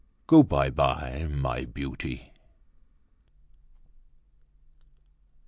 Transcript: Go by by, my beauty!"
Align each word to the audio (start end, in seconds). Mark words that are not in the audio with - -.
Go 0.25 0.41
by 0.41 0.71
by, 0.71 1.27
my 1.29 1.63
beauty!" 1.63 2.33